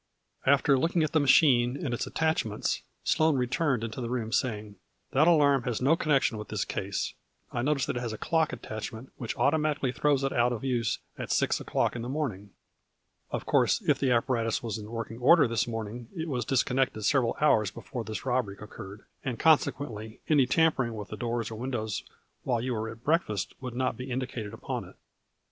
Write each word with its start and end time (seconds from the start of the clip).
After 0.47 0.79
looking 0.79 1.03
at 1.03 1.11
the 1.11 1.19
machine 1.19 1.77
and 1.77 1.93
its 1.93 2.07
attach 2.07 2.43
ments, 2.43 2.81
Sloane 3.03 3.35
returned 3.37 3.83
into 3.83 4.01
the 4.01 4.09
room, 4.09 4.31
saying," 4.31 4.77
That 5.13 5.27
alarm 5.27 5.61
has 5.65 5.79
no 5.79 5.95
connection 5.95 6.39
with 6.39 6.47
this 6.47 6.65
case 6.65 7.13
I 7.51 7.61
notice 7.61 7.85
that 7.85 7.97
it 7.97 8.01
has 8.01 8.11
a 8.11 8.17
clock 8.17 8.51
attachment 8.51 9.11
which 9.17 9.37
automatically 9.37 9.91
throws 9.91 10.23
it 10.23 10.33
out 10.33 10.53
of 10.53 10.63
use 10.63 10.97
at 11.19 11.31
six 11.31 11.59
o'clock 11.59 11.95
in 11.95 12.01
the 12.01 12.09
morning. 12.09 12.49
Of 13.29 13.45
course, 13.45 13.79
if 13.81 13.99
the 13.99 14.09
apparatus 14.09 14.63
was 14.63 14.79
in 14.79 14.89
working 14.89 15.19
order 15.19 15.47
this 15.47 15.67
morning, 15.67 16.07
it 16.15 16.27
was 16.27 16.45
dis 16.45 16.63
connected 16.63 17.03
several 17.03 17.37
hours 17.39 17.69
before 17.69 18.03
this 18.03 18.25
robbery 18.25 18.57
oc 18.59 18.73
curred, 18.75 19.03
and 19.23 19.37
consequently 19.37 20.19
any 20.27 20.47
tampering 20.47 20.95
with 20.95 21.09
the 21.09 21.15
doors 21.17 21.51
or 21.51 21.57
windows 21.59 22.01
while 22.41 22.59
you 22.59 22.73
were 22.73 22.89
at 22.89 23.03
break 23.03 23.21
fast 23.21 23.53
would 23.61 23.75
not 23.75 23.97
be 23.97 24.09
indicated 24.09 24.51
upon 24.51 24.83
it." 24.83 24.95